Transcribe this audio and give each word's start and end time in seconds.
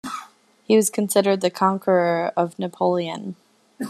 He 0.63 0.75
was 0.75 0.89
considered 0.89 1.41
'the 1.41 1.51
conqueror 1.51 2.31
of 2.35 2.57
Napoleon'. 2.57 3.35